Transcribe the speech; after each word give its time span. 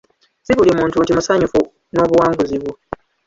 Ssi 0.41 0.51
buli 0.57 0.71
muntu 0.79 0.97
nti 0.99 1.11
musanyufu 1.17 1.61
n'obuwanguzi 1.93 2.55
bwo. 2.61 2.71